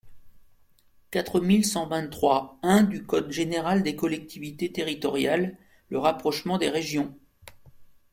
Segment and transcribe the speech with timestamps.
[1.11, 5.55] quatre mille cent vingt-trois-un du code général des collectivités territoriales,
[5.89, 7.15] le rapprochement des régions.